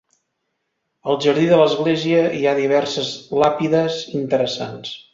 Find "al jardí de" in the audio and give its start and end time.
1.11-1.59